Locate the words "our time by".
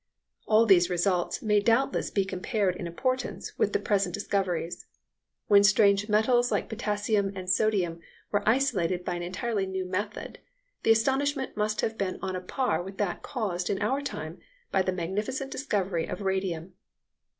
13.79-14.81